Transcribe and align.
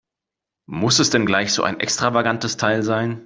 Muss 0.71 0.97
es 0.97 1.11
denn 1.11 1.27
gleich 1.27 1.53
so 1.53 1.61
ein 1.61 1.79
extravagantes 1.79 2.57
Teil 2.57 2.81
sein? 2.81 3.19